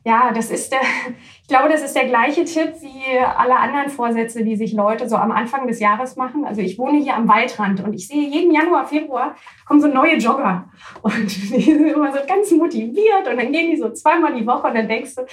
Ja, 0.05 0.31
das 0.33 0.49
ist 0.49 0.71
der, 0.71 0.79
ich 1.41 1.47
glaube, 1.47 1.69
das 1.69 1.81
ist 1.83 1.95
der 1.95 2.05
gleiche 2.05 2.45
Tipp 2.45 2.73
wie 2.81 3.17
alle 3.19 3.57
anderen 3.57 3.89
Vorsätze, 3.89 4.43
die 4.43 4.55
sich 4.55 4.73
Leute 4.73 5.09
so 5.09 5.15
am 5.15 5.31
Anfang 5.31 5.67
des 5.67 5.79
Jahres 5.79 6.15
machen. 6.15 6.45
Also 6.45 6.61
ich 6.61 6.77
wohne 6.77 6.99
hier 6.99 7.15
am 7.15 7.27
Waldrand 7.27 7.83
und 7.83 7.93
ich 7.93 8.07
sehe 8.07 8.29
jeden 8.29 8.51
Januar, 8.51 8.87
Februar 8.87 9.35
kommen 9.65 9.81
so 9.81 9.87
neue 9.87 10.15
Jogger 10.17 10.69
und 11.01 11.25
die 11.51 11.61
sind 11.61 11.87
immer 11.87 12.11
so 12.11 12.19
ganz 12.27 12.51
motiviert 12.51 13.27
und 13.29 13.37
dann 13.37 13.51
gehen 13.51 13.71
die 13.71 13.77
so 13.77 13.91
zweimal 13.91 14.33
die 14.33 14.47
Woche 14.47 14.67
und 14.67 14.75
dann 14.75 14.87
denkst 14.87 15.15
du, 15.15 15.25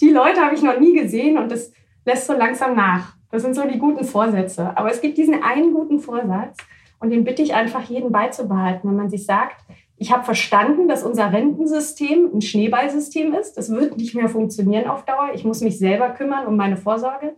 die 0.00 0.10
Leute 0.10 0.40
habe 0.40 0.54
ich 0.54 0.62
noch 0.62 0.78
nie 0.78 0.94
gesehen 0.94 1.38
und 1.38 1.50
das 1.50 1.72
lässt 2.04 2.26
so 2.26 2.32
langsam 2.32 2.74
nach. 2.74 3.14
Das 3.30 3.42
sind 3.42 3.54
so 3.54 3.66
die 3.66 3.78
guten 3.78 4.04
Vorsätze. 4.04 4.76
Aber 4.76 4.90
es 4.90 5.00
gibt 5.00 5.16
diesen 5.16 5.42
einen 5.42 5.72
guten 5.72 6.00
Vorsatz 6.00 6.58
und 7.00 7.10
den 7.10 7.24
bitte 7.24 7.42
ich 7.42 7.54
einfach 7.54 7.82
jeden 7.84 8.12
beizubehalten, 8.12 8.90
wenn 8.90 8.96
man 8.96 9.08
sich 9.08 9.24
sagt, 9.24 9.56
ich 10.02 10.10
habe 10.10 10.24
verstanden, 10.24 10.88
dass 10.88 11.04
unser 11.04 11.32
Rentensystem 11.32 12.28
ein 12.34 12.40
Schneeballsystem 12.40 13.32
ist. 13.34 13.56
Das 13.56 13.70
wird 13.70 13.96
nicht 13.96 14.16
mehr 14.16 14.28
funktionieren 14.28 14.88
auf 14.88 15.04
Dauer. 15.04 15.30
Ich 15.32 15.44
muss 15.44 15.60
mich 15.60 15.78
selber 15.78 16.10
kümmern 16.10 16.48
um 16.48 16.56
meine 16.56 16.76
Vorsorge. 16.76 17.36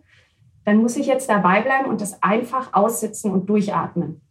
Dann 0.65 0.79
muss 0.79 0.97
ich 0.97 1.07
jetzt 1.07 1.29
dabei 1.29 1.61
bleiben 1.61 1.91
und 1.91 2.01
das 2.01 2.23
einfach 2.23 2.73
aussitzen 2.73 3.31
und 3.33 3.51
durchatmen. 3.51 4.23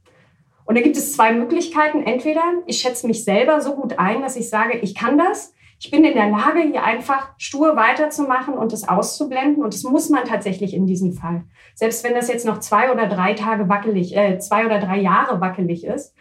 Und 0.65 0.75
da 0.75 0.81
gibt 0.81 0.97
es 0.97 1.13
zwei 1.13 1.31
Möglichkeiten. 1.31 2.01
Entweder 2.01 2.41
ich 2.65 2.79
schätze 2.79 3.05
mich 3.05 3.23
selber 3.23 3.61
so 3.61 3.75
gut 3.75 3.99
ein, 3.99 4.23
dass 4.23 4.35
ich 4.35 4.49
sage, 4.49 4.79
ich 4.79 4.95
kann 4.95 5.19
das. 5.19 5.53
Ich 5.79 5.91
bin 5.91 6.03
in 6.03 6.15
der 6.15 6.31
Lage, 6.31 6.61
hier 6.61 6.83
einfach 6.83 7.33
stur 7.37 7.75
weiterzumachen 7.75 8.55
und 8.55 8.73
das 8.73 8.89
auszublenden. 8.89 9.63
Und 9.63 9.75
das 9.75 9.83
muss 9.83 10.09
man 10.09 10.25
tatsächlich 10.25 10.73
in 10.73 10.87
diesem 10.87 11.13
Fall. 11.13 11.43
Selbst 11.75 12.03
wenn 12.03 12.15
das 12.15 12.29
jetzt 12.29 12.47
noch 12.47 12.59
zwei 12.61 12.91
oder 12.91 13.05
drei 13.05 13.35
Tage 13.35 13.69
wackelig, 13.69 14.17
äh, 14.17 14.39
zwei 14.39 14.65
oder 14.65 14.79
drei 14.79 14.97
Jahre 14.97 15.39
wackelig 15.39 15.85
ist, 15.85 16.15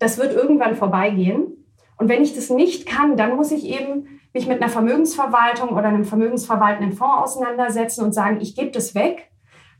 das 0.00 0.18
wird 0.18 0.34
irgendwann 0.34 0.74
vorbeigehen. 0.74 1.64
Und 1.96 2.08
wenn 2.08 2.22
ich 2.22 2.34
das 2.34 2.50
nicht 2.50 2.86
kann, 2.86 3.16
dann 3.16 3.36
muss 3.36 3.52
ich 3.52 3.64
eben 3.64 4.20
mich 4.32 4.48
mit 4.48 4.60
einer 4.60 4.70
Vermögensverwaltung 4.70 5.70
oder 5.70 5.84
einem 5.84 6.04
vermögensverwaltenden 6.04 6.92
Fonds 6.92 7.36
auseinandersetzen 7.36 8.04
und 8.04 8.12
sagen, 8.12 8.40
ich 8.40 8.56
gebe 8.56 8.70
das 8.70 8.94
weg, 8.94 9.30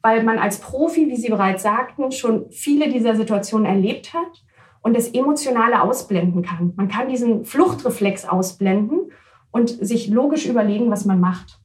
weil 0.02 0.22
man 0.22 0.38
als 0.38 0.58
Profi, 0.58 1.08
wie 1.08 1.16
Sie 1.16 1.30
bereits 1.30 1.62
sagten, 1.62 2.12
schon 2.12 2.50
viele 2.50 2.88
dieser 2.90 3.16
Situationen 3.16 3.66
erlebt 3.66 4.12
hat 4.12 4.44
und 4.82 4.96
das 4.96 5.08
Emotionale 5.08 5.82
ausblenden 5.82 6.42
kann. 6.42 6.74
Man 6.76 6.88
kann 6.88 7.08
diesen 7.08 7.44
Fluchtreflex 7.44 8.28
ausblenden 8.28 9.12
und 9.50 9.68
sich 9.68 10.08
logisch 10.08 10.46
überlegen, 10.46 10.90
was 10.90 11.04
man 11.04 11.20
macht. 11.20 11.58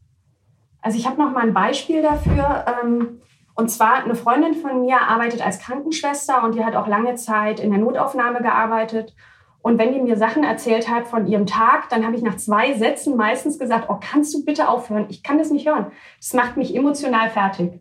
Also 0.82 0.98
ich 0.98 1.08
habe 1.08 1.22
noch 1.22 1.32
mal 1.32 1.42
ein 1.42 1.54
Beispiel 1.54 2.02
dafür. 2.02 2.66
Ähm, 2.84 3.22
und 3.56 3.70
zwar 3.70 4.04
eine 4.04 4.16
Freundin 4.16 4.54
von 4.54 4.82
mir 4.82 5.02
arbeitet 5.02 5.44
als 5.44 5.60
Krankenschwester 5.60 6.44
und 6.44 6.56
die 6.56 6.66
hat 6.66 6.76
auch 6.76 6.88
lange 6.88 7.16
Zeit 7.16 7.62
in 7.62 7.72
der 7.72 7.80
Notaufnahme 7.80 8.42
gearbeitet. 8.42 9.16
Und 9.62 9.80
wenn 9.80 9.94
die 9.94 10.02
mir 10.02 10.18
Sachen 10.18 10.44
erzählt 10.44 10.90
hat 10.90 11.08
von 11.08 11.26
ihrem 11.26 11.46
Tag, 11.48 11.90
dann 11.90 12.06
habe 12.06 12.16
ich 12.16 12.22
nach 12.22 12.36
zwei 12.36 12.74
Sätzen 12.74 13.16
meistens 13.16 13.58
gesagt, 13.58 13.86
oh, 13.90 13.98
kannst 14.00 14.34
du 14.34 14.44
bitte 14.44 14.68
aufhören? 14.68 15.08
Ich 15.10 15.24
kann 15.24 15.38
das 15.38 15.52
nicht 15.52 15.68
hören. 15.68 15.88
Das 16.20 16.34
macht 16.34 16.58
mich 16.58 16.76
emotional 16.76 17.30
fertig. 17.30 17.80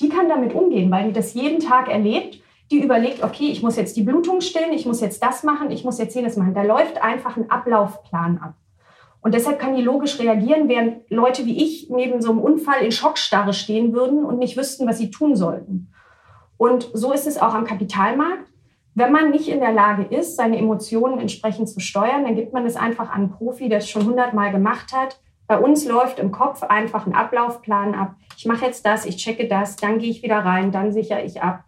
Die 0.00 0.08
kann 0.08 0.28
damit 0.28 0.52
umgehen, 0.52 0.90
weil 0.90 1.06
die 1.06 1.12
das 1.12 1.32
jeden 1.34 1.60
Tag 1.60 1.88
erlebt. 1.88 2.42
die 2.72 2.82
überlegt, 2.82 3.22
okay, 3.22 3.48
ich 3.48 3.62
muss 3.62 3.76
jetzt 3.76 3.96
die 3.96 4.02
Blutung 4.02 4.40
stillen, 4.40 4.72
ich 4.72 4.86
muss 4.86 5.00
jetzt 5.00 5.22
das 5.22 5.44
machen, 5.44 5.70
ich 5.70 5.84
muss 5.84 5.98
jetzt 5.98 6.16
jenes 6.16 6.36
machen. 6.36 6.52
Da 6.52 6.64
läuft 6.64 7.00
einfach 7.00 7.36
ein 7.36 7.48
Ablaufplan 7.48 8.38
ab. 8.38 8.54
Und 9.20 9.34
deshalb 9.34 9.58
kann 9.58 9.74
die 9.74 9.82
logisch 9.82 10.18
reagieren, 10.20 10.68
während 10.68 11.10
Leute 11.10 11.46
wie 11.46 11.62
ich 11.62 11.90
neben 11.90 12.20
so 12.20 12.30
einem 12.30 12.40
Unfall 12.40 12.82
in 12.82 12.92
Schockstarre 12.92 13.52
stehen 13.52 13.92
würden 13.92 14.24
und 14.24 14.38
nicht 14.38 14.56
wüssten, 14.56 14.86
was 14.86 14.98
sie 14.98 15.10
tun 15.10 15.34
sollten. 15.34 15.92
Und 16.56 16.88
so 16.92 17.12
ist 17.12 17.26
es 17.26 17.38
auch 17.38 17.54
am 17.54 17.64
Kapitalmarkt. 17.64 18.48
Wenn 18.94 19.12
man 19.12 19.30
nicht 19.30 19.48
in 19.48 19.60
der 19.60 19.72
Lage 19.72 20.04
ist, 20.04 20.36
seine 20.36 20.56
Emotionen 20.56 21.18
entsprechend 21.18 21.68
zu 21.68 21.80
steuern, 21.80 22.24
dann 22.24 22.34
gibt 22.34 22.52
man 22.52 22.64
es 22.64 22.76
einfach 22.76 23.10
an 23.10 23.22
einen 23.22 23.30
Profi, 23.30 23.68
der 23.68 23.78
es 23.78 23.90
schon 23.90 24.06
hundertmal 24.06 24.52
gemacht 24.52 24.92
hat. 24.92 25.20
Bei 25.46 25.58
uns 25.58 25.86
läuft 25.86 26.18
im 26.18 26.32
Kopf 26.32 26.62
einfach 26.62 27.06
ein 27.06 27.14
Ablaufplan 27.14 27.94
ab. 27.94 28.14
Ich 28.36 28.46
mache 28.46 28.64
jetzt 28.64 28.86
das, 28.86 29.04
ich 29.04 29.16
checke 29.16 29.48
das, 29.48 29.76
dann 29.76 29.98
gehe 29.98 30.10
ich 30.10 30.22
wieder 30.22 30.38
rein, 30.38 30.72
dann 30.72 30.92
sichere 30.92 31.22
ich 31.22 31.42
ab. 31.42 31.64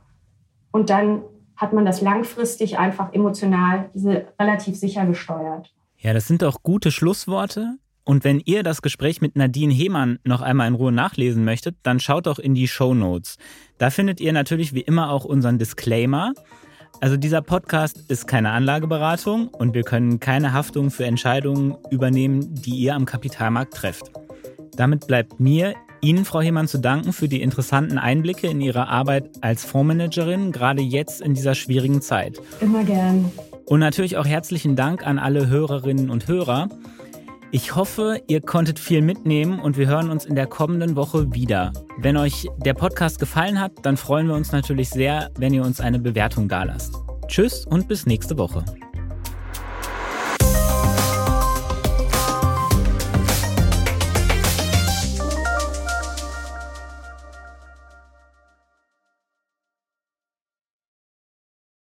Und 0.73 0.91
dann 0.91 1.23
hat 1.57 1.73
man 1.73 1.85
das 1.85 2.01
langfristig 2.01 2.79
einfach 2.79 3.13
emotional 3.13 3.91
relativ 4.41 4.77
sicher 4.77 5.05
gesteuert. 5.07 5.75
Ja, 6.01 6.13
das 6.13 6.29
sind 6.29 6.43
doch 6.43 6.63
gute 6.63 6.93
Schlussworte. 6.93 7.75
Und 8.05 8.25
wenn 8.25 8.41
ihr 8.45 8.63
das 8.63 8.83
Gespräch 8.83 9.21
mit 9.21 9.37
Nadine 9.37 9.75
Hehmann 9.75 10.19
noch 10.25 10.41
einmal 10.41 10.69
in 10.69 10.75
Ruhe 10.75 10.93
nachlesen 10.93 11.45
möchtet, 11.45 11.77
dann 11.83 12.01
schaut 12.01 12.27
doch 12.27 12.39
in 12.39 12.55
die 12.55 12.69
Show 12.69 12.95
Notes. 12.95 13.37
Da 13.77 13.91
findet 13.91 14.21
ihr 14.21 14.33
natürlich 14.33 14.73
wie 14.73 14.81
immer 14.81 15.11
auch 15.11 15.25
unseren 15.25 15.59
Disclaimer. 15.59 16.33
Also 17.01 17.17
dieser 17.17 17.43
Podcast 17.43 18.05
ist 18.09 18.27
keine 18.27 18.53
Anlageberatung 18.53 19.49
und 19.49 19.75
wir 19.75 19.83
können 19.83 20.21
keine 20.21 20.53
Haftung 20.53 20.91
für 20.91 21.05
Entscheidungen 21.05 21.77
übernehmen, 21.91 22.55
die 22.55 22.77
ihr 22.77 22.95
am 22.95 23.05
Kapitalmarkt 23.05 23.75
trefft. 23.75 24.11
Damit 24.77 25.07
bleibt 25.07 25.41
mir, 25.41 25.75
Ihnen, 26.01 26.25
Frau 26.25 26.41
Hemann, 26.41 26.69
zu 26.69 26.79
danken 26.79 27.13
für 27.13 27.29
die 27.29 27.43
interessanten 27.43 27.99
Einblicke 27.99 28.47
in 28.47 28.61
Ihre 28.61 28.87
Arbeit 28.87 29.31
als 29.41 29.65
Fondsmanagerin, 29.65 30.53
gerade 30.53 30.81
jetzt 30.81 31.21
in 31.21 31.35
dieser 31.35 31.57
schwierigen 31.57 32.01
Zeit. 32.01 32.41
Immer 32.61 32.85
gern. 32.85 33.33
Und 33.69 33.81
natürlich 33.81 34.17
auch 34.17 34.27
herzlichen 34.27 34.77
Dank 34.77 35.07
an 35.07 35.19
alle 35.19 35.49
Hörerinnen 35.49 36.09
und 36.09 36.27
Hörer. 36.27 36.71
Ich 37.51 37.75
hoffe, 37.75 38.23
ihr 38.27 38.41
konntet 38.41 38.79
viel 38.79 39.03
mitnehmen 39.03 39.61
und 39.61 39.77
wir 39.77 39.87
hören 39.87 40.11
uns 40.11 40.25
in 40.25 40.35
der 40.35 40.47
kommenden 40.47 40.97
Woche 40.97 41.35
wieder. 41.35 41.73
Wenn 41.99 42.17
euch 42.17 42.49
der 42.59 42.75
Podcast 42.75 43.19
gefallen 43.19 43.61
hat, 43.61 43.73
dann 43.83 43.99
freuen 43.99 44.27
wir 44.27 44.35
uns 44.35 44.53
natürlich 44.53 44.89
sehr, 44.89 45.31
wenn 45.39 45.53
ihr 45.53 45.65
uns 45.65 45.81
eine 45.81 45.99
Bewertung 45.99 46.49
dalasst. 46.49 46.95
Tschüss 47.27 47.67
und 47.67 47.89
bis 47.89 48.07
nächste 48.07 48.39
Woche. 48.39 48.65